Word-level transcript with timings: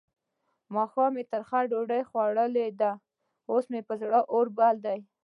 ماښام 0.75 1.11
مې 1.15 1.23
ترخه 1.31 1.59
ډوډۍ 1.71 2.01
خوړلې 2.09 2.67
ده؛ 2.79 2.91
اوس 3.49 3.65
مې 3.71 3.81
پر 3.87 3.95
زړه 4.01 4.19
اور 4.33 4.47
بل 4.57 4.75
دی. 4.85 4.99